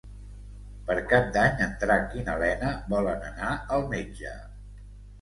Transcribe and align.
Per 0.87 0.95
Cap 1.11 1.27
d'Any 1.35 1.61
en 1.67 1.77
Drac 1.85 2.17
i 2.21 2.25
na 2.31 2.39
Lena 2.47 2.75
volen 2.97 3.31
anar 3.31 3.55
al 3.79 3.89
metge. 3.97 4.39